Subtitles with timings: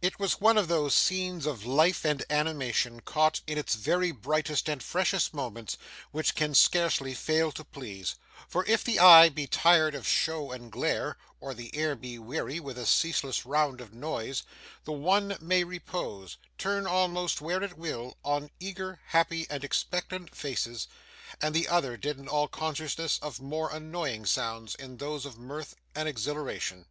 [0.00, 4.70] It was one of those scenes of life and animation, caught in its very brightest
[4.70, 5.76] and freshest moments,
[6.12, 8.14] which can scarcely fail to please;
[8.48, 12.58] for if the eye be tired of show and glare, or the ear be weary
[12.58, 14.44] with a ceaseless round of noise,
[14.84, 20.88] the one may repose, turn almost where it will, on eager, happy, and expectant faces,
[21.42, 26.08] and the other deaden all consciousness of more annoying sounds in those of mirth and
[26.08, 26.86] exhilaration.